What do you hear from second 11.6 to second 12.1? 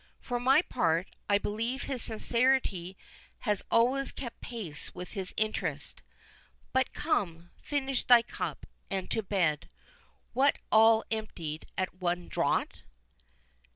at